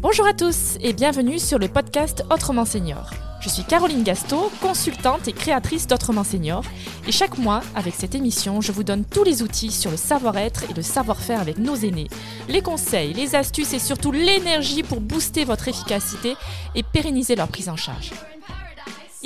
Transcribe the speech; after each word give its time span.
Bonjour 0.00 0.26
à 0.26 0.32
tous 0.32 0.76
et 0.80 0.92
bienvenue 0.92 1.38
sur 1.38 1.58
le 1.60 1.68
podcast 1.68 2.24
Autrement 2.28 2.64
Senior. 2.64 3.10
Je 3.40 3.48
suis 3.48 3.62
Caroline 3.62 4.02
Gasto, 4.02 4.50
consultante 4.60 5.28
et 5.28 5.32
créatrice 5.32 5.86
d'Autrement 5.86 6.24
Senior. 6.24 6.64
Et 7.06 7.12
chaque 7.12 7.38
mois, 7.38 7.60
avec 7.76 7.94
cette 7.94 8.16
émission, 8.16 8.60
je 8.60 8.72
vous 8.72 8.82
donne 8.82 9.04
tous 9.04 9.22
les 9.22 9.42
outils 9.42 9.70
sur 9.70 9.92
le 9.92 9.96
savoir-être 9.96 10.64
et 10.68 10.74
le 10.74 10.82
savoir-faire 10.82 11.40
avec 11.40 11.58
nos 11.58 11.76
aînés, 11.76 12.08
les 12.48 12.62
conseils, 12.62 13.12
les 13.12 13.36
astuces 13.36 13.74
et 13.74 13.78
surtout 13.78 14.10
l'énergie 14.10 14.82
pour 14.82 15.00
booster 15.00 15.44
votre 15.44 15.68
efficacité 15.68 16.34
et 16.74 16.82
pérenniser 16.82 17.36
leur 17.36 17.46
prise 17.46 17.68
en 17.68 17.76
charge. 17.76 18.10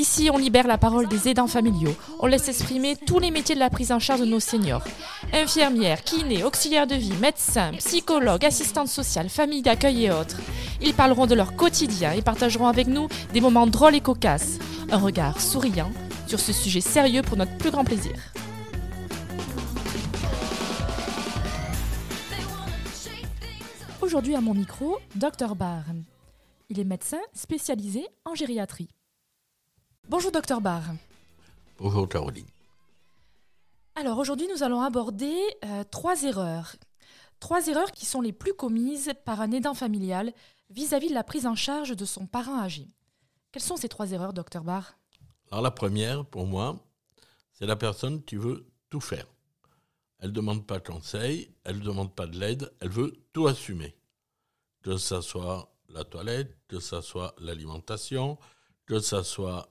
Ici, 0.02 0.30
on 0.32 0.36
libère 0.36 0.66
la 0.66 0.78
parole 0.78 1.06
des 1.06 1.28
aidants 1.28 1.46
familiaux. 1.46 1.94
On 2.18 2.26
laisse 2.26 2.48
exprimer 2.48 2.96
tous 2.96 3.20
les 3.20 3.30
métiers 3.30 3.54
de 3.54 3.60
la 3.60 3.70
prise 3.70 3.92
en 3.92 4.00
charge 4.00 4.18
de 4.18 4.24
nos 4.24 4.40
seniors. 4.40 4.82
Infirmières, 5.32 6.02
kinés, 6.02 6.42
auxiliaires 6.42 6.88
de 6.88 6.96
vie, 6.96 7.12
médecins, 7.20 7.70
psychologues, 7.78 8.44
assistantes 8.44 8.88
sociales, 8.88 9.28
familles 9.28 9.62
d'accueil 9.62 10.06
et 10.06 10.10
autres. 10.10 10.38
Ils 10.80 10.92
parleront 10.92 11.26
de 11.26 11.36
leur 11.36 11.54
quotidien 11.54 12.14
et 12.14 12.20
partageront 12.20 12.66
avec 12.66 12.88
nous 12.88 13.06
des 13.32 13.40
moments 13.40 13.68
drôles 13.68 13.94
et 13.94 14.00
cocasses. 14.00 14.58
Un 14.90 14.98
regard 14.98 15.40
souriant 15.40 15.92
sur 16.26 16.40
ce 16.40 16.52
sujet 16.52 16.80
sérieux 16.80 17.22
pour 17.22 17.36
notre 17.36 17.56
plus 17.56 17.70
grand 17.70 17.84
plaisir. 17.84 18.16
Aujourd'hui 24.00 24.34
à 24.34 24.40
mon 24.40 24.54
micro, 24.54 24.98
Dr 25.14 25.54
Barr. 25.54 25.84
Il 26.70 26.80
est 26.80 26.84
médecin 26.84 27.20
spécialisé 27.34 28.04
en 28.24 28.34
gériatrie. 28.34 28.88
Bonjour 30.08 30.32
docteur 30.32 30.60
Barr. 30.60 30.82
Bonjour 31.78 32.08
Caroline. 32.08 32.46
Alors 33.94 34.18
aujourd'hui 34.18 34.48
nous 34.48 34.62
allons 34.62 34.80
aborder 34.80 35.34
euh, 35.64 35.84
trois 35.90 36.22
erreurs. 36.24 36.74
Trois 37.40 37.66
erreurs 37.68 37.92
qui 37.92 38.04
sont 38.04 38.20
les 38.20 38.32
plus 38.32 38.52
commises 38.52 39.12
par 39.24 39.40
un 39.40 39.52
aidant 39.52 39.74
familial 39.74 40.32
vis-à-vis 40.70 41.08
de 41.08 41.14
la 41.14 41.24
prise 41.24 41.46
en 41.46 41.54
charge 41.54 41.96
de 41.96 42.04
son 42.04 42.26
parent 42.26 42.60
âgé. 42.60 42.88
Quelles 43.52 43.62
sont 43.62 43.76
ces 43.76 43.88
trois 43.88 44.10
erreurs, 44.12 44.32
docteur 44.32 44.64
Barr 44.64 44.98
Alors 45.50 45.62
la 45.62 45.70
première, 45.70 46.24
pour 46.24 46.46
moi, 46.46 46.78
c'est 47.52 47.66
la 47.66 47.76
personne 47.76 48.22
qui 48.22 48.36
veut 48.36 48.66
tout 48.90 49.00
faire. 49.00 49.26
Elle 50.18 50.28
ne 50.30 50.34
demande 50.34 50.66
pas 50.66 50.78
de 50.78 50.86
conseil, 50.86 51.50
elle 51.64 51.78
ne 51.78 51.84
demande 51.84 52.14
pas 52.14 52.26
de 52.26 52.38
l'aide, 52.38 52.72
elle 52.80 52.90
veut 52.90 53.12
tout 53.32 53.46
assumer. 53.46 53.94
Que 54.82 54.96
ce 54.96 55.20
soit 55.20 55.72
la 55.88 56.04
toilette, 56.04 56.56
que 56.68 56.80
ce 56.80 57.00
soit 57.00 57.34
l'alimentation, 57.38 58.38
que 58.86 58.98
ce 58.98 59.22
soit 59.22 59.68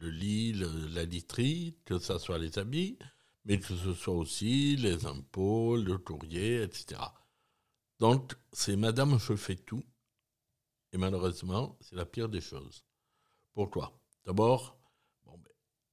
le 0.00 0.10
lit, 0.10 0.52
la 0.52 1.04
literie, 1.04 1.76
que 1.84 1.98
ce 1.98 2.18
soit 2.18 2.38
les 2.38 2.58
habits, 2.58 2.98
mais 3.44 3.58
que 3.58 3.74
ce 3.76 3.94
soit 3.94 4.14
aussi 4.14 4.76
les 4.76 5.06
impôts, 5.06 5.76
le 5.76 5.98
courrier, 5.98 6.62
etc. 6.62 7.00
Donc, 7.98 8.34
c'est 8.52 8.76
Madame, 8.76 9.18
je 9.18 9.36
fais 9.36 9.56
tout. 9.56 9.84
Et 10.92 10.98
malheureusement, 10.98 11.76
c'est 11.80 11.96
la 11.96 12.06
pire 12.06 12.28
des 12.28 12.40
choses. 12.40 12.84
Pourquoi? 13.54 13.98
D'abord, 14.24 14.78
bon, 15.24 15.40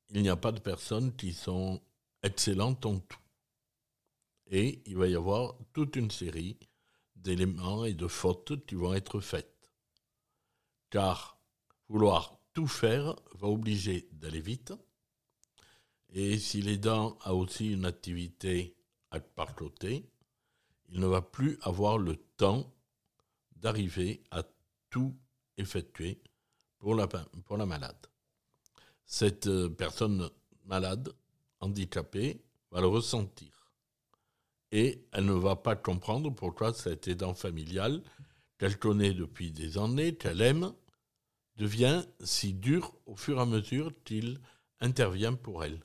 il 0.10 0.22
n'y 0.22 0.30
a 0.30 0.36
pas 0.36 0.52
de 0.52 0.60
personnes 0.60 1.16
qui 1.16 1.34
sont 1.34 1.82
excellentes 2.24 2.86
en 2.86 3.00
tout. 3.00 3.20
Et 4.48 4.82
il 4.86 4.98
va 4.98 5.08
y 5.08 5.16
avoir 5.16 5.56
toute 5.72 5.96
une 5.96 6.12
série 6.12 6.60
d'éléments 7.16 7.86
et 7.86 7.94
de 7.94 8.08
fautes 8.08 8.66
qui 8.66 8.76
vont 8.76 8.94
être 8.94 9.20
faites. 9.20 9.70
Car 10.90 11.40
vouloir 11.88 12.43
tout 12.54 12.68
faire 12.68 13.16
va 13.36 13.48
obliger 13.48 14.08
d'aller 14.12 14.42
vite. 14.42 14.74
Et 16.14 16.38
si 16.38 16.62
l'aidant 16.62 17.18
a 17.22 17.34
aussi 17.34 17.74
une 17.74 17.86
activité 17.86 18.76
à 19.12 19.20
par 19.20 19.56
il 20.90 21.00
ne 21.00 21.08
va 21.08 21.22
plus 21.22 21.58
avoir 21.62 21.98
le 21.98 22.16
temps 22.38 22.72
d'arriver 23.56 24.22
à 24.32 24.44
tout 24.90 25.16
effectuer 25.58 26.22
pour 26.78 26.96
la, 26.96 27.08
pour 27.08 27.58
la 27.58 27.66
malade. 27.66 28.08
Cette 29.06 29.48
euh, 29.48 29.70
personne 29.70 30.30
malade, 30.66 31.14
handicapée, 31.60 32.44
va 32.72 32.82
le 32.82 32.88
ressentir. 32.88 33.72
Et 34.72 35.06
elle 35.12 35.26
ne 35.26 35.34
va 35.34 35.56
pas 35.56 35.76
comprendre 35.76 36.30
pourquoi 36.32 36.74
cet 36.74 37.08
aidant 37.08 37.34
familial, 37.34 38.04
qu'elle 38.58 38.78
connaît 38.78 39.14
depuis 39.14 39.52
des 39.52 39.78
années, 39.78 40.16
qu'elle 40.16 40.42
aime, 40.42 40.74
devient 41.56 42.04
si 42.22 42.54
dur 42.54 42.94
au 43.06 43.16
fur 43.16 43.38
et 43.38 43.42
à 43.42 43.46
mesure 43.46 43.94
qu'il 44.04 44.40
intervient 44.80 45.34
pour 45.34 45.64
elle. 45.64 45.84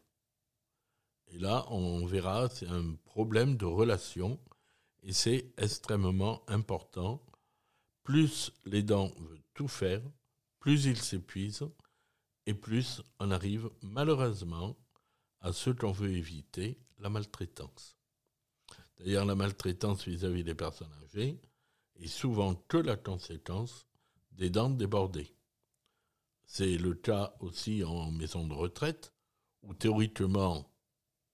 Et 1.28 1.38
là, 1.38 1.66
on 1.70 2.06
verra, 2.06 2.48
c'est 2.48 2.68
un 2.68 2.94
problème 3.04 3.56
de 3.56 3.66
relation 3.66 4.40
et 5.02 5.12
c'est 5.12 5.52
extrêmement 5.58 6.42
important. 6.48 7.22
Plus 8.02 8.52
l'aidant 8.64 9.12
veut 9.18 9.40
tout 9.54 9.68
faire, 9.68 10.02
plus 10.58 10.86
il 10.86 10.96
s'épuise 10.96 11.68
et 12.46 12.54
plus 12.54 13.02
on 13.20 13.30
arrive 13.30 13.70
malheureusement 13.82 14.76
à 15.40 15.52
ce 15.52 15.70
qu'on 15.70 15.92
veut 15.92 16.10
éviter, 16.10 16.78
la 16.98 17.10
maltraitance. 17.10 17.96
D'ailleurs, 18.98 19.26
la 19.26 19.34
maltraitance 19.34 20.08
vis-à-vis 20.08 20.42
des 20.42 20.54
personnes 20.54 20.92
âgées 21.04 21.38
est 21.96 22.08
souvent 22.08 22.54
que 22.54 22.78
la 22.78 22.96
conséquence 22.96 23.86
des 24.32 24.50
dents 24.50 24.70
débordées. 24.70 25.32
C'est 26.50 26.78
le 26.78 26.94
cas 26.94 27.34
aussi 27.40 27.84
en 27.84 28.10
maison 28.10 28.46
de 28.46 28.54
retraite, 28.54 29.12
où 29.62 29.74
théoriquement, 29.74 30.72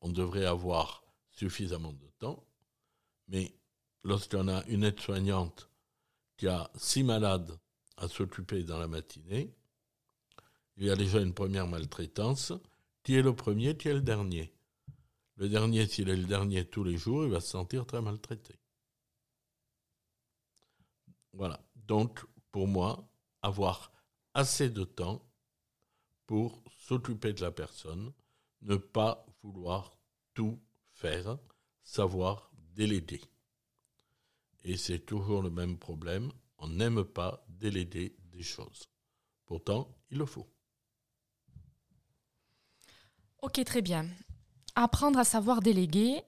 on 0.01 0.11
devrait 0.11 0.45
avoir 0.45 1.05
suffisamment 1.31 1.93
de 1.93 2.09
temps, 2.19 2.45
mais 3.29 3.57
lorsqu'on 4.03 4.49
a 4.49 4.65
une 4.67 4.85
aide-soignante 4.85 5.71
qui 6.37 6.49
a 6.49 6.69
six 6.75 7.05
malades 7.05 7.57
à 7.97 8.09
s'occuper 8.09 8.65
dans 8.65 8.79
la 8.79 8.89
matinée, 8.89 9.55
il 10.77 10.85
y 10.85 10.91
a 10.91 10.97
déjà 10.97 11.21
une 11.21 11.33
première 11.33 11.69
maltraitance. 11.69 12.53
Qui 13.05 13.15
est 13.15 13.23
le 13.23 13.37
premier, 13.37 13.77
qui 13.77 13.89
est 13.89 13.95
le 13.95 14.01
dernier? 14.01 14.53
Le 15.37 15.49
dernier, 15.49 15.87
s'il 15.87 16.09
est 16.09 16.17
le 16.17 16.27
dernier 16.27 16.65
tous 16.65 16.83
les 16.83 16.97
jours, 16.97 17.25
il 17.25 17.31
va 17.31 17.41
se 17.41 17.49
sentir 17.49 17.87
très 17.87 18.03
maltraité. 18.03 18.59
Voilà. 21.33 21.61
Donc, 21.77 22.25
pour 22.51 22.67
moi, 22.67 23.09
avoir 23.43 23.93
assez 24.35 24.69
de 24.69 24.85
temps 24.85 25.25
pour 26.27 26.63
s'occuper 26.79 27.33
de 27.33 27.41
la 27.41 27.51
personne, 27.51 28.13
ne 28.63 28.77
pas 28.77 29.25
vouloir 29.43 29.97
tout 30.35 30.61
faire, 30.93 31.39
savoir 31.83 32.51
déléguer. 32.75 33.23
Et 34.65 34.77
c'est 34.77 35.01
toujours 35.01 35.43
le 35.43 35.51
même 35.51 35.79
problème, 35.79 36.33
on 36.59 36.69
n'aime 36.69 37.05
pas 37.05 37.45
déléguer 37.49 38.17
des 38.33 38.43
choses. 38.43 38.89
Pourtant, 39.45 39.95
il 40.11 40.19
le 40.19 40.27
faut. 40.27 40.49
Ok, 43.43 43.63
très 43.65 43.83
bien. 43.83 44.09
Apprendre 44.75 45.19
à 45.19 45.25
savoir 45.25 45.61
déléguer, 45.61 46.23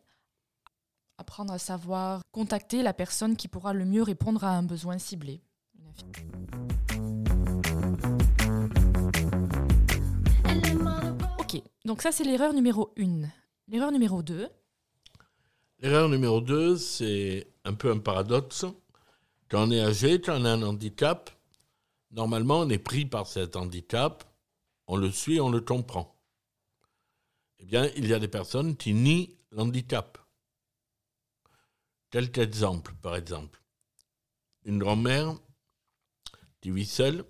apprendre 1.16 1.55
à 1.55 1.59
savoir 1.59 2.22
contacter 2.31 2.83
la 2.83 2.93
personne 2.93 3.37
qui 3.37 3.49
pourra 3.49 3.72
le 3.72 3.87
mieux 3.87 4.03
répondre 4.03 4.45
à 4.45 4.50
un 4.50 4.62
besoin 4.62 4.99
ciblé. 4.99 5.43
Donc 11.87 12.03
ça, 12.03 12.11
c'est 12.11 12.25
l'erreur 12.25 12.53
numéro 12.53 12.93
1. 12.99 13.29
L'erreur 13.69 13.93
numéro 13.93 14.21
2. 14.21 14.49
L'erreur 15.79 16.09
numéro 16.09 16.41
2, 16.41 16.77
c'est 16.77 17.47
un 17.65 17.75
peu 17.75 17.93
un 17.93 17.99
paradoxe. 17.99 18.67
Quand 19.49 19.69
on 19.69 19.71
est 19.71 19.81
âgé, 19.81 20.21
quand 20.21 20.41
on 20.41 20.45
a 20.47 20.51
un 20.51 20.63
handicap, 20.65 21.31
normalement, 22.11 22.59
on 22.59 22.71
est 22.71 22.81
pris 22.81 23.07
par 23.07 23.29
cet 23.29 23.55
handicap, 23.55 24.25
on 24.89 24.97
le 24.97 25.13
suit, 25.13 25.41
on 25.41 25.49
le 25.49 25.61
comprend. 25.61 26.17
Eh 27.61 27.65
bien, 27.67 27.89
il 27.95 28.09
y 28.09 28.15
a 28.15 28.19
des 28.19 28.27
personnes 28.27 28.77
qui 28.77 28.93
nient 28.93 29.29
l'handicap. 29.53 30.19
Quelques 32.10 32.39
exemples, 32.39 32.95
par 33.01 33.15
exemple. 33.15 33.63
Une 34.65 34.81
grand-mère 34.81 35.37
qui 36.60 36.72
vit 36.72 36.84
seule, 36.84 37.25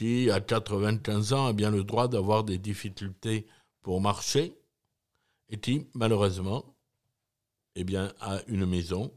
qui, 0.00 0.30
à 0.30 0.40
95 0.40 1.34
ans, 1.34 1.46
a 1.48 1.52
bien 1.52 1.70
le 1.70 1.84
droit 1.84 2.08
d'avoir 2.08 2.42
des 2.42 2.56
difficultés 2.56 3.46
pour 3.82 4.00
marcher, 4.00 4.56
et 5.50 5.60
qui, 5.60 5.88
malheureusement, 5.92 6.74
eh 7.74 7.84
bien, 7.84 8.10
a 8.18 8.40
une 8.46 8.64
maison 8.64 9.12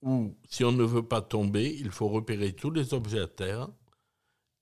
où, 0.00 0.34
si 0.48 0.64
on 0.64 0.72
ne 0.72 0.82
veut 0.82 1.06
pas 1.06 1.20
tomber, 1.20 1.76
il 1.78 1.90
faut 1.90 2.08
repérer 2.08 2.54
tous 2.54 2.70
les 2.70 2.94
objets 2.94 3.20
à 3.20 3.26
terre 3.26 3.68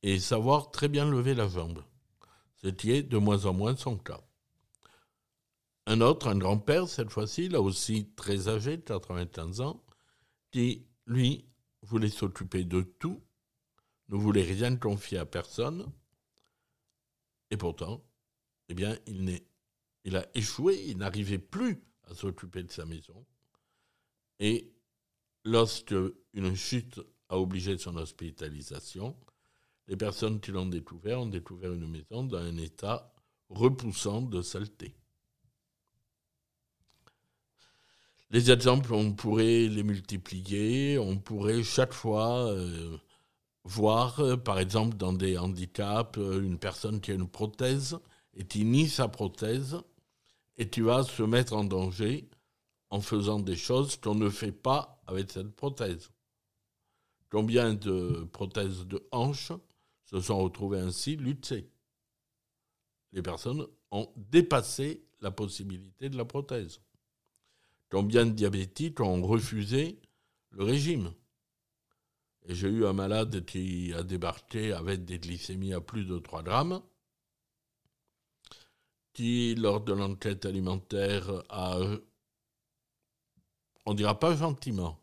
et 0.02 0.18
savoir 0.18 0.72
très 0.72 0.88
bien 0.88 1.08
lever 1.08 1.34
la 1.34 1.46
jambe, 1.46 1.84
ce 2.56 2.66
qui 2.66 2.90
est 2.90 3.04
de 3.04 3.16
moins 3.16 3.46
en 3.46 3.52
moins 3.52 3.76
son 3.76 3.96
cas. 3.96 4.22
Un 5.86 6.00
autre, 6.00 6.26
un 6.26 6.38
grand-père, 6.38 6.88
cette 6.88 7.10
fois-ci, 7.10 7.48
là 7.48 7.60
aussi 7.60 8.10
très 8.16 8.48
âgé, 8.48 8.80
95 8.80 9.60
ans, 9.60 9.84
qui, 10.50 10.88
lui, 11.06 11.44
voulait 11.82 12.08
s'occuper 12.08 12.64
de 12.64 12.82
tout 12.82 13.22
ne 14.08 14.16
voulait 14.16 14.42
rien 14.42 14.76
confier 14.76 15.18
à 15.18 15.26
personne, 15.26 15.90
et 17.50 17.56
pourtant, 17.56 18.04
eh 18.68 18.74
bien, 18.74 18.96
il, 19.06 19.40
il 20.04 20.16
a 20.16 20.26
échoué, 20.34 20.82
il 20.86 20.98
n'arrivait 20.98 21.38
plus 21.38 21.82
à 22.04 22.14
s'occuper 22.14 22.62
de 22.62 22.70
sa 22.70 22.84
maison. 22.84 23.24
Et 24.38 24.72
lorsque 25.44 25.94
une 26.34 26.54
chute 26.54 27.00
a 27.28 27.38
obligé 27.38 27.78
son 27.78 27.96
hospitalisation, 27.96 29.16
les 29.88 29.96
personnes 29.96 30.40
qui 30.40 30.50
l'ont 30.50 30.66
découvert 30.66 31.20
ont 31.20 31.26
découvert 31.26 31.72
une 31.72 31.88
maison 31.88 32.24
dans 32.24 32.38
un 32.38 32.56
état 32.56 33.12
repoussant 33.48 34.22
de 34.22 34.42
saleté. 34.42 34.96
Les 38.30 38.50
exemples, 38.50 38.92
on 38.92 39.12
pourrait 39.12 39.68
les 39.68 39.84
multiplier, 39.84 40.98
on 40.98 41.16
pourrait 41.16 41.62
chaque 41.62 41.92
fois 41.92 42.50
euh, 42.50 42.98
voir, 43.66 44.20
euh, 44.20 44.36
par 44.36 44.58
exemple, 44.58 44.96
dans 44.96 45.12
des 45.12 45.36
handicaps, 45.36 46.18
euh, 46.18 46.40
une 46.40 46.58
personne 46.58 47.00
qui 47.00 47.10
a 47.10 47.14
une 47.14 47.28
prothèse 47.28 47.98
et 48.34 48.46
qui 48.46 48.64
nie 48.64 48.88
sa 48.88 49.08
prothèse 49.08 49.78
et 50.56 50.70
tu 50.70 50.82
vas 50.82 51.02
se 51.02 51.22
mettre 51.22 51.52
en 51.54 51.64
danger 51.64 52.28
en 52.90 53.00
faisant 53.00 53.40
des 53.40 53.56
choses 53.56 53.96
qu'on 53.96 54.14
ne 54.14 54.30
fait 54.30 54.52
pas 54.52 55.02
avec 55.06 55.32
cette 55.32 55.54
prothèse. 55.54 56.10
Combien 57.28 57.74
de 57.74 58.28
prothèses 58.32 58.86
de 58.86 59.06
hanches 59.10 59.52
se 60.04 60.20
sont 60.20 60.38
retrouvées 60.38 60.78
ainsi 60.78 61.16
luttées? 61.16 61.68
Les 63.12 63.22
personnes 63.22 63.66
ont 63.90 64.08
dépassé 64.16 65.02
la 65.20 65.32
possibilité 65.32 66.08
de 66.08 66.16
la 66.16 66.24
prothèse. 66.24 66.80
Combien 67.90 68.26
de 68.26 68.30
diabétiques 68.30 69.00
ont 69.00 69.22
refusé 69.26 69.98
le 70.50 70.64
régime? 70.64 71.12
Et 72.48 72.54
j'ai 72.54 72.68
eu 72.68 72.86
un 72.86 72.92
malade 72.92 73.44
qui 73.44 73.92
a 73.92 74.04
débarqué 74.04 74.72
avec 74.72 75.04
des 75.04 75.18
glycémies 75.18 75.72
à 75.72 75.80
plus 75.80 76.04
de 76.04 76.18
3 76.18 76.44
grammes, 76.44 76.80
qui, 79.12 79.54
lors 79.56 79.80
de 79.80 79.92
l'enquête 79.92 80.44
alimentaire, 80.44 81.42
a, 81.48 81.80
on 83.84 83.94
dira 83.94 84.18
pas 84.18 84.36
gentiment, 84.36 85.00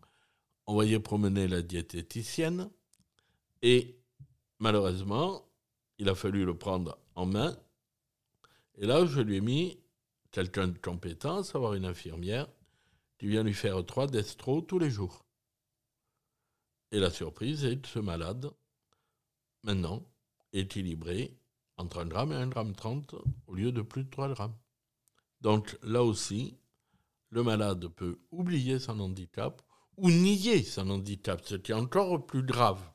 envoyé 0.66 1.00
promener 1.00 1.50
la 1.50 1.62
diététicienne, 1.62 2.70
et 3.62 4.00
malheureusement, 4.60 5.46
il 5.98 6.08
a 6.08 6.16
fallu 6.16 6.46
le 6.46 6.58
prendre 6.58 6.98
en 7.16 7.26
main. 7.26 7.58
Et 8.76 8.86
là, 8.86 9.06
je 9.06 9.20
lui 9.20 9.38
ai 9.38 9.42
mis 9.42 9.80
quelqu'un 10.32 10.70
de 10.70 10.78
compétent, 10.78 11.40
à 11.40 11.44
savoir 11.44 11.74
une 11.74 11.86
infirmière, 11.86 12.48
qui 13.18 13.28
vient 13.28 13.44
lui 13.44 13.54
faire 13.54 13.86
trois 13.86 14.08
destro 14.08 14.62
tous 14.62 14.80
les 14.80 14.90
jours. 14.90 15.26
Et 16.94 17.00
la 17.00 17.10
surprise 17.10 17.66
est 17.66 17.82
que 17.82 17.88
ce 17.88 17.98
malade, 17.98 18.52
maintenant, 19.64 20.08
équilibré 20.54 21.36
entre 21.76 22.02
1 22.02 22.06
gramme 22.06 22.32
et 22.32 22.36
1 22.36 22.48
gramme 22.50 22.76
30 22.76 23.16
au 23.48 23.56
lieu 23.56 23.72
de 23.72 23.82
plus 23.82 24.04
de 24.04 24.10
3 24.12 24.30
grammes. 24.30 24.56
Donc 25.42 25.76
là 25.82 26.04
aussi, 26.04 26.56
le 27.32 27.42
malade 27.42 27.88
peut 27.88 28.20
oublier 28.30 28.78
son 28.78 29.00
handicap 29.00 29.64
ou 29.98 30.12
nier 30.12 30.62
son 30.62 30.88
handicap, 30.92 31.42
ce 31.44 31.56
qui 31.56 31.72
est 31.72 31.76
encore 31.76 32.28
plus 32.28 32.44
grave. 32.44 32.88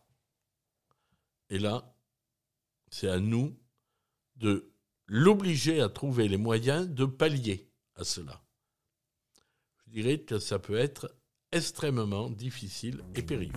Et 1.51 1.59
là, 1.59 1.93
c'est 2.93 3.09
à 3.09 3.19
nous 3.19 3.59
de 4.37 4.73
l'obliger 5.07 5.81
à 5.81 5.89
trouver 5.89 6.29
les 6.29 6.37
moyens 6.37 6.89
de 6.89 7.05
pallier 7.05 7.69
à 7.97 8.05
cela. 8.05 8.45
Je 9.79 9.91
dirais 9.91 10.21
que 10.21 10.39
ça 10.39 10.61
peut 10.61 10.79
être 10.79 11.18
extrêmement 11.53 12.31
difficile 12.31 13.03
et 13.15 13.23
périlleux. 13.23 13.53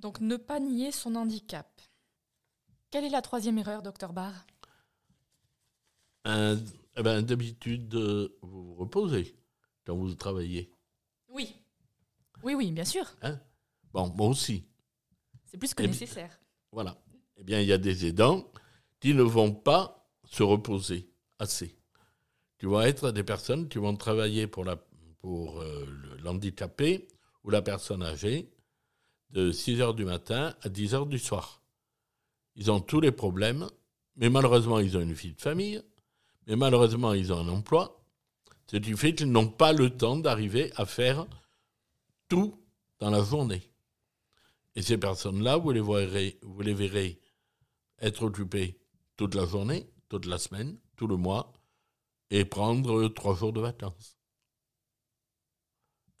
Donc 0.00 0.20
ne 0.20 0.36
pas 0.36 0.60
nier 0.60 0.92
son 0.92 1.14
handicap. 1.14 1.80
Quelle 2.90 3.04
est 3.04 3.10
la 3.10 3.22
troisième 3.22 3.58
erreur, 3.58 3.82
docteur 3.82 4.12
Barr 4.12 4.46
eh 6.26 7.02
ben, 7.02 7.22
D'habitude, 7.22 7.94
vous 8.42 8.64
vous 8.64 8.74
reposez 8.74 9.36
quand 9.84 9.96
vous 9.96 10.14
travaillez. 10.14 10.70
Oui. 11.28 11.54
Oui, 12.42 12.54
oui, 12.54 12.70
bien 12.72 12.84
sûr. 12.84 13.04
Hein? 13.22 13.40
Bon, 13.92 14.12
moi 14.16 14.28
aussi. 14.28 14.64
C'est 15.46 15.58
plus 15.58 15.74
que 15.74 15.82
nécessaire. 15.82 16.38
voilà. 16.72 16.96
Eh 17.36 17.44
bien, 17.44 17.60
il 17.60 17.66
y 17.66 17.72
a 17.72 17.78
des 17.78 18.06
aidants 18.06 18.50
qui 19.00 19.14
ne 19.14 19.22
vont 19.22 19.52
pas 19.52 20.08
se 20.24 20.42
reposer 20.42 21.10
assez. 21.38 21.76
Tu 22.58 22.66
vas 22.66 22.88
être 22.88 23.10
des 23.10 23.24
personnes 23.24 23.68
qui 23.68 23.78
vont 23.78 23.96
travailler 23.96 24.46
pour, 24.46 24.64
la, 24.64 24.76
euh, 25.24 25.86
l'handicapé 26.22 27.08
ou 27.42 27.50
la 27.50 27.62
personne 27.62 28.02
âgée 28.02 28.50
de 29.30 29.50
6 29.50 29.80
heures 29.80 29.94
du 29.94 30.04
matin 30.04 30.54
à 30.62 30.68
10 30.68 30.94
heures 30.94 31.06
du 31.06 31.18
soir. 31.18 31.62
Ils 32.56 32.70
ont 32.70 32.80
tous 32.80 33.00
les 33.00 33.10
problèmes, 33.12 33.68
mais 34.16 34.30
malheureusement, 34.30 34.78
ils 34.78 34.96
ont 34.96 35.00
une 35.00 35.12
vie 35.12 35.32
de 35.32 35.40
famille, 35.40 35.82
mais 36.46 36.56
malheureusement, 36.56 37.12
ils 37.12 37.32
ont 37.32 37.38
un 37.38 37.48
emploi, 37.48 38.04
ce 38.70 38.76
qui 38.76 38.96
fait 38.96 39.14
qu'ils 39.14 39.30
n'ont 39.30 39.48
pas 39.48 39.72
le 39.72 39.90
temps 39.90 40.16
d'arriver 40.16 40.72
à 40.76 40.86
faire 40.86 41.26
tout 42.28 42.58
dans 43.00 43.10
la 43.10 43.22
journée. 43.22 43.62
Et 44.76 44.82
ces 44.82 44.98
personnes-là, 44.98 45.56
vous 45.56 45.70
les, 45.72 45.80
vous 45.80 46.60
les 46.60 46.74
verrez 46.74 47.20
être 48.00 48.22
occupées 48.22 48.78
toute 49.16 49.34
la 49.34 49.46
journée, 49.46 49.88
toute 50.08 50.26
la 50.26 50.38
semaine, 50.38 50.78
tout 50.96 51.06
le 51.06 51.16
mois, 51.16 51.52
et 52.30 52.44
prendre 52.44 53.08
trois 53.08 53.34
jours 53.34 53.52
de 53.52 53.60
vacances. 53.60 54.18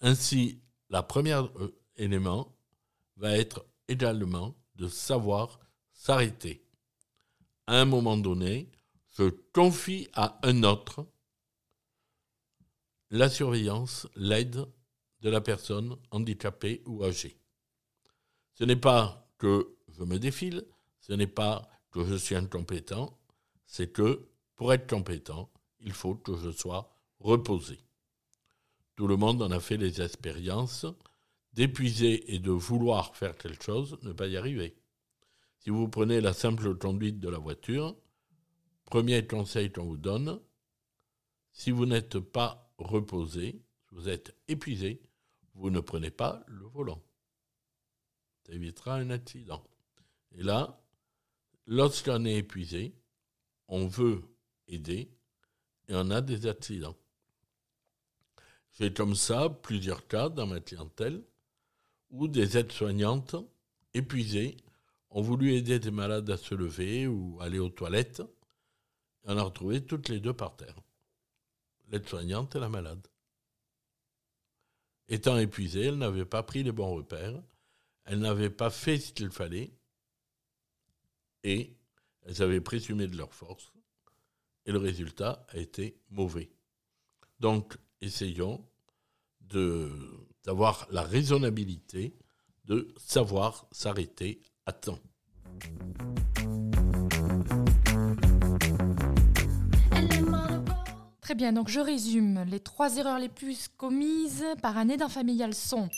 Ainsi, 0.00 0.62
la 0.90 1.02
première 1.02 1.44
euh, 1.58 1.80
élément, 1.96 2.56
va 3.16 3.36
être 3.36 3.64
également 3.88 4.54
de 4.76 4.88
savoir 4.88 5.60
s'arrêter. 5.92 6.66
À 7.66 7.80
un 7.80 7.84
moment 7.84 8.16
donné, 8.16 8.70
je 9.16 9.30
confie 9.52 10.08
à 10.12 10.38
un 10.42 10.62
autre 10.64 11.06
la 13.10 13.28
surveillance, 13.28 14.08
l'aide 14.16 14.66
de 15.20 15.30
la 15.30 15.40
personne 15.40 15.96
handicapée 16.10 16.82
ou 16.84 17.04
âgée. 17.04 17.38
Ce 18.54 18.64
n'est 18.64 18.76
pas 18.76 19.30
que 19.38 19.76
je 19.88 20.02
me 20.02 20.18
défile, 20.18 20.64
ce 21.00 21.12
n'est 21.12 21.28
pas 21.28 21.68
que 21.90 22.04
je 22.04 22.16
suis 22.16 22.34
incompétent, 22.34 23.16
c'est 23.66 23.92
que 23.92 24.28
pour 24.56 24.72
être 24.72 24.90
compétent, 24.90 25.50
il 25.84 25.92
faut 25.92 26.16
que 26.16 26.36
je 26.36 26.50
sois 26.50 26.90
reposé. 27.20 27.78
Tout 28.96 29.06
le 29.06 29.16
monde 29.16 29.42
en 29.42 29.50
a 29.50 29.60
fait 29.60 29.76
les 29.76 30.02
expériences 30.02 30.86
d'épuiser 31.52 32.34
et 32.34 32.38
de 32.38 32.50
vouloir 32.50 33.14
faire 33.14 33.36
quelque 33.36 33.62
chose, 33.62 33.98
ne 34.02 34.12
pas 34.12 34.26
y 34.26 34.36
arriver. 34.36 34.76
Si 35.58 35.70
vous 35.70 35.88
prenez 35.88 36.20
la 36.20 36.32
simple 36.32 36.76
conduite 36.76 37.20
de 37.20 37.28
la 37.28 37.38
voiture, 37.38 37.96
premier 38.84 39.26
conseil 39.26 39.70
qu'on 39.72 39.84
vous 39.84 39.96
donne, 39.96 40.40
si 41.52 41.70
vous 41.70 41.86
n'êtes 41.86 42.18
pas 42.18 42.72
reposé, 42.78 43.62
si 43.88 43.94
vous 43.94 44.08
êtes 44.08 44.36
épuisé, 44.48 45.00
vous 45.54 45.70
ne 45.70 45.80
prenez 45.80 46.10
pas 46.10 46.42
le 46.48 46.66
volant. 46.66 47.02
Ça 48.46 48.52
évitera 48.52 48.96
un 48.96 49.10
accident. 49.10 49.64
Et 50.32 50.42
là, 50.42 50.82
lorsqu'on 51.66 52.24
est 52.24 52.38
épuisé, 52.38 52.94
on 53.68 53.86
veut 53.86 54.22
aider 54.66 55.10
et 55.88 55.94
on 55.94 56.10
a 56.10 56.20
des 56.20 56.46
accidents. 56.46 56.96
J'ai 58.72 58.92
comme 58.92 59.14
ça 59.14 59.48
plusieurs 59.48 60.06
cas 60.06 60.28
dans 60.28 60.46
ma 60.46 60.60
clientèle 60.60 61.22
où 62.10 62.28
des 62.28 62.58
aides-soignantes 62.58 63.36
épuisées 63.92 64.56
ont 65.10 65.22
voulu 65.22 65.54
aider 65.54 65.78
des 65.78 65.90
malades 65.90 66.28
à 66.30 66.36
se 66.36 66.54
lever 66.54 67.06
ou 67.06 67.38
aller 67.40 67.58
aux 67.58 67.68
toilettes. 67.68 68.20
Et 68.20 69.30
on 69.30 69.38
a 69.38 69.42
retrouvé 69.42 69.84
toutes 69.84 70.08
les 70.08 70.20
deux 70.20 70.32
par 70.32 70.56
terre. 70.56 70.76
L'aide-soignante 71.88 72.56
et 72.56 72.60
la 72.60 72.68
malade. 72.68 73.06
Étant 75.08 75.38
épuisées, 75.38 75.86
elles 75.86 75.98
n'avaient 75.98 76.24
pas 76.24 76.42
pris 76.42 76.62
les 76.62 76.72
bons 76.72 76.94
repères, 76.94 77.40
elles 78.04 78.18
n'avaient 78.18 78.50
pas 78.50 78.70
fait 78.70 78.98
ce 78.98 79.12
qu'il 79.12 79.30
fallait, 79.30 79.70
et 81.42 81.76
elles 82.22 82.42
avaient 82.42 82.62
présumé 82.62 83.06
de 83.06 83.16
leur 83.16 83.34
force, 83.34 83.73
et 84.66 84.72
le 84.72 84.78
résultat 84.78 85.46
a 85.50 85.58
été 85.58 86.00
mauvais. 86.10 86.50
Donc, 87.40 87.76
essayons 88.00 88.64
d'avoir 90.44 90.86
la 90.90 91.02
raisonnabilité 91.02 92.16
de 92.64 92.88
savoir 92.96 93.66
s'arrêter 93.72 94.40
à 94.66 94.72
temps. 94.72 94.98
Très 101.20 101.34
bien, 101.34 101.52
donc 101.52 101.68
je 101.68 101.80
résume. 101.80 102.44
Les 102.48 102.60
trois 102.60 102.96
erreurs 102.96 103.18
les 103.18 103.28
plus 103.28 103.68
commises 103.68 104.44
par 104.60 104.76
un 104.76 104.88
aidant 104.88 105.08
familial 105.08 105.54
sont 105.54 105.88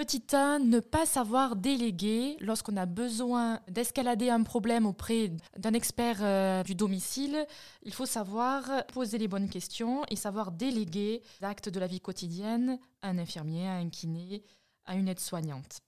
Petit 0.00 0.34
1, 0.34 0.60
ne 0.60 0.80
pas 0.80 1.04
savoir 1.04 1.56
déléguer 1.56 2.38
lorsqu'on 2.40 2.78
a 2.78 2.86
besoin 2.86 3.60
d'escalader 3.68 4.30
un 4.30 4.42
problème 4.44 4.86
auprès 4.86 5.30
d'un 5.58 5.74
expert 5.74 6.20
euh, 6.22 6.62
du 6.62 6.74
domicile. 6.74 7.46
Il 7.82 7.92
faut 7.92 8.06
savoir 8.06 8.86
poser 8.94 9.18
les 9.18 9.28
bonnes 9.28 9.50
questions 9.50 10.06
et 10.08 10.16
savoir 10.16 10.52
déléguer 10.52 11.20
l'acte 11.42 11.68
de 11.68 11.78
la 11.78 11.86
vie 11.86 12.00
quotidienne 12.00 12.78
à 13.02 13.10
un 13.10 13.18
infirmier, 13.18 13.68
à 13.68 13.74
un 13.74 13.90
kiné, 13.90 14.42
à 14.86 14.94
une 14.94 15.06
aide-soignante. 15.06 15.80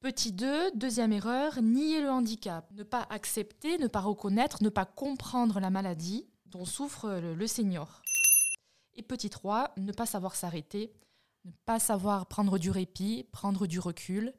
Petit 0.00 0.32
2, 0.32 0.72
deuxième 0.74 1.12
erreur, 1.12 1.62
nier 1.62 2.00
le 2.00 2.10
handicap. 2.10 2.68
Ne 2.72 2.82
pas 2.82 3.06
accepter, 3.08 3.78
ne 3.78 3.86
pas 3.86 4.00
reconnaître, 4.00 4.64
ne 4.64 4.68
pas 4.68 4.84
comprendre 4.84 5.60
la 5.60 5.70
maladie 5.70 6.26
dont 6.46 6.64
souffre 6.64 7.08
le, 7.08 7.36
le 7.36 7.46
senior. 7.46 8.02
Et 8.94 9.02
petit 9.04 9.30
3, 9.30 9.74
ne 9.76 9.92
pas 9.92 10.06
savoir 10.06 10.34
s'arrêter, 10.34 10.92
ne 11.48 11.52
pas 11.64 11.78
savoir 11.80 12.26
prendre 12.26 12.58
du 12.58 12.70
répit, 12.70 13.24
prendre 13.32 13.66
du 13.66 13.78
recul. 13.78 14.32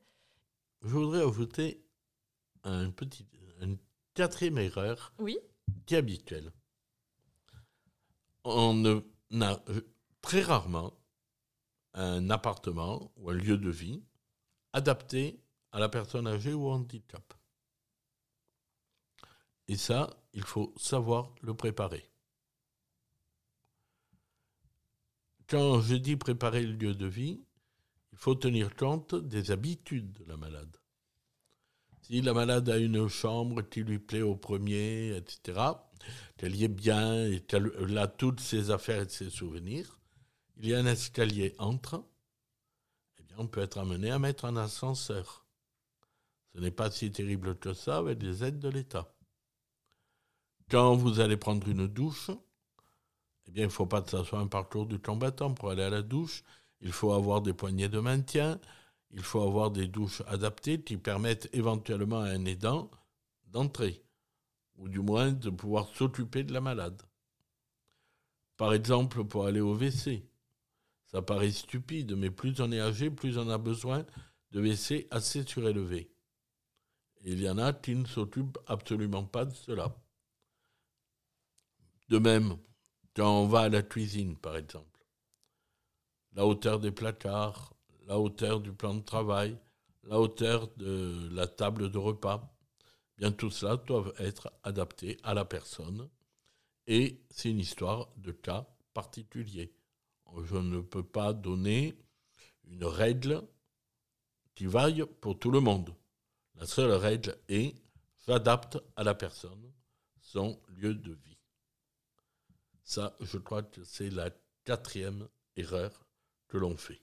Je 0.82 0.90
voudrais 0.90 1.24
ajouter 1.24 1.84
un 2.64 2.90
petit, 2.92 3.26
une 3.62 3.78
quatrième 4.14 4.58
erreur 4.58 5.14
Oui. 5.20 5.38
qui 5.86 5.96
est 5.96 5.98
habituelle. 5.98 6.52
On 8.44 9.02
a 9.42 9.64
très 10.22 10.42
rarement 10.42 10.94
un 11.94 12.30
appartement 12.30 13.12
ou 13.18 13.30
un 13.30 13.34
lieu 13.34 13.58
de 13.58 13.70
vie 13.70 14.04
adapté 14.74 15.42
à 15.72 15.80
la 15.80 15.90
personne 15.90 16.28
âgée 16.28 16.54
ou 16.54 16.68
au 16.68 16.72
handicap. 16.72 17.34
Et 19.68 19.78
ça, 19.78 20.10
il 20.34 20.44
faut 20.44 20.74
savoir 20.78 21.34
le 21.42 21.54
préparer. 21.54 22.09
Quand 25.50 25.82
je 25.82 25.96
dis 25.96 26.16
préparer 26.16 26.62
le 26.62 26.74
lieu 26.74 26.94
de 26.94 27.08
vie, 27.08 27.42
il 28.12 28.18
faut 28.20 28.36
tenir 28.36 28.76
compte 28.76 29.16
des 29.16 29.50
habitudes 29.50 30.14
de 30.14 30.26
la 30.26 30.38
malade. 30.38 30.78
Si 32.04 32.22
la 32.22 32.34
malade 32.34 32.70
a 32.70 32.78
une 32.78 33.08
chambre 33.08 33.64
qui 33.64 33.82
lui 33.82 33.98
plaît 33.98 34.22
au 34.22 34.36
premier, 34.36 35.16
etc., 35.16 35.60
qu'elle 36.38 36.56
y 36.56 36.66
est 36.66 36.68
bien 36.68 37.26
et 37.26 37.40
qu'elle 37.40 37.98
a 37.98 38.08
toutes 38.08 38.42
ses 38.42 38.70
affaires 38.70 39.02
et 39.02 39.10
ses 39.10 39.32
souvenirs, 39.32 40.00
il 40.58 40.68
y 40.68 40.76
a 40.76 40.80
un 40.80 40.86
escalier 40.86 41.56
entre, 41.58 42.06
eh 43.20 43.24
bien, 43.24 43.38
on 43.40 43.48
peut 43.48 43.62
être 43.62 43.80
amené 43.80 44.12
à 44.12 44.20
mettre 44.20 44.46
un 44.46 44.56
ascenseur. 44.56 45.48
Ce 46.54 46.60
n'est 46.60 46.70
pas 46.70 46.92
si 46.92 47.12
terrible 47.12 47.58
que 47.58 47.74
ça 47.74 47.98
avec 47.98 48.22
les 48.22 48.44
aides 48.44 48.60
de 48.60 48.70
l'État. 48.70 49.16
Quand 50.70 50.96
vous 50.96 51.20
allez 51.20 51.38
prendre 51.38 51.68
une 51.68 51.88
douche, 51.88 52.30
eh 53.50 53.52
bien, 53.52 53.64
il 53.64 53.68
ne 53.68 53.72
faut 53.72 53.88
pas 53.88 54.04
que 54.04 54.12
ça 54.12 54.24
soit 54.24 54.38
un 54.38 54.46
parcours 54.46 54.86
du 54.86 55.00
combattant. 55.00 55.56
Pour 55.56 55.72
aller 55.72 55.82
à 55.82 55.90
la 55.90 56.04
douche, 56.04 56.44
il 56.82 56.92
faut 56.92 57.14
avoir 57.14 57.42
des 57.42 57.52
poignées 57.54 57.90
de 57.90 58.00
maintien, 58.00 58.60
il 59.10 59.24
faut 59.24 59.42
avoir 59.42 59.72
des 59.72 59.88
douches 59.88 60.22
adaptées 60.28 60.80
qui 60.84 60.98
permettent 60.98 61.50
éventuellement 61.52 62.20
à 62.20 62.30
un 62.30 62.46
aidant 62.46 62.92
d'entrer, 63.48 64.04
ou 64.78 64.88
du 64.88 65.00
moins 65.00 65.32
de 65.32 65.50
pouvoir 65.50 65.90
s'occuper 65.96 66.44
de 66.44 66.54
la 66.54 66.62
malade. 66.62 67.02
Par 68.56 68.72
exemple, 68.72 69.24
pour 69.24 69.48
aller 69.48 69.62
au 69.62 69.74
WC. 69.74 70.24
Ça 71.08 71.24
paraît 71.24 71.50
stupide, 71.50 72.16
mais 72.16 72.30
plus 72.30 72.62
on 72.62 72.72
est 72.72 72.80
âgé, 72.80 73.10
plus 73.10 73.40
on 73.40 73.50
a 73.50 73.58
besoin 73.58 74.06
de 74.52 74.62
WC 74.62 75.08
assez 75.10 75.44
surélevés. 75.44 76.12
Et 77.24 77.32
il 77.32 77.42
y 77.42 77.50
en 77.50 77.58
a 77.58 77.74
qui 77.74 77.96
ne 77.96 78.06
s'occupent 78.06 78.60
absolument 78.68 79.24
pas 79.26 79.46
de 79.46 79.56
cela. 79.56 79.96
De 82.10 82.20
même, 82.20 82.60
quand 83.16 83.42
on 83.42 83.48
va 83.48 83.62
à 83.62 83.70
la 83.70 83.82
cuisine, 83.82 84.36
par 84.38 84.56
exemple, 84.58 85.06
la 86.34 86.46
hauteur 86.46 86.80
des 86.80 86.92
placards, 86.92 87.74
la 88.06 88.20
hauteur 88.20 88.60
du 88.60 88.72
plan 88.72 88.96
de 88.96 89.04
travail, 89.04 89.58
la 90.04 90.20
hauteur 90.20 90.68
de 90.78 91.30
la 91.32 91.48
table 91.48 91.92
de 91.92 91.98
repas, 91.98 92.56
bien 93.18 93.32
tout 93.32 93.52
cela 93.52 93.78
doit 93.78 94.14
être 94.20 94.52
adapté 94.64 95.18
à 95.24 95.34
la 95.34 95.46
personne. 95.46 96.10
Et 96.88 97.22
c'est 97.30 97.52
une 97.52 97.60
histoire 97.60 98.10
de 98.18 98.32
cas 98.32 98.68
particulier. 98.94 99.74
Je 100.44 100.56
ne 100.56 100.82
peux 100.82 101.04
pas 101.04 101.34
donner 101.34 101.96
une 102.66 102.86
règle 102.86 103.44
qui 104.56 104.66
vaille 104.66 105.06
pour 105.22 105.38
tout 105.38 105.52
le 105.52 105.60
monde. 105.60 105.94
La 106.56 106.66
seule 106.66 106.92
règle 106.92 107.38
est 107.48 107.76
j'adapte 108.28 108.78
à 108.96 109.04
la 109.04 109.16
personne 109.16 109.72
son 110.22 110.60
lieu 110.68 110.94
de 110.94 111.14
vie. 111.14 111.39
Ça, 112.90 113.16
je 113.22 113.38
crois 113.38 113.62
que 113.62 113.84
c'est 113.84 114.10
la 114.10 114.32
quatrième 114.66 115.28
erreur 115.56 116.08
que 116.48 116.58
l'on 116.58 116.76
fait. 116.76 117.00